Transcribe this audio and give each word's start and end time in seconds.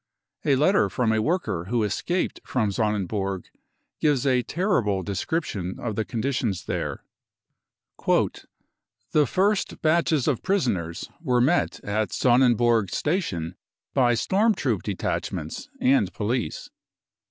5 0.41 0.53
A 0.53 0.55
letter 0.55 0.89
from 0.89 1.11
a 1.11 1.21
worker 1.21 1.65
who 1.65 1.83
escaped 1.83 2.39
from 2.43 2.71
Sonnenburg 2.71 3.45
gives 3.99 4.25
a 4.25 4.41
terrible 4.41 5.03
des 5.03 5.13
cription 5.23 5.77
of 5.79 5.95
the 5.95 6.03
conditions 6.03 6.65
there:" 6.65 7.03
The 9.11 9.27
first 9.27 9.79
batches 9.83 10.25
%£ 10.25 10.41
prisoners 10.41 11.07
were 11.21 11.39
met 11.39 11.79
at 11.83 12.09
Sonnenburg 12.09 12.89
station 12.89 13.53
by 13.93 14.15
storm 14.15 14.55
troop 14.55 14.81
detachments 14.81 15.69
and 15.79 16.11
police. 16.11 16.71